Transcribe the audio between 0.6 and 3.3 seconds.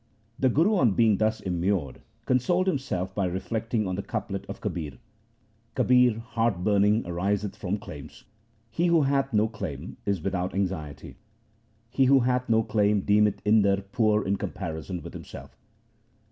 on being thus immured consoled himself by